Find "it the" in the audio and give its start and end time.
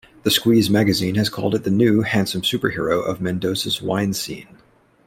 1.53-1.69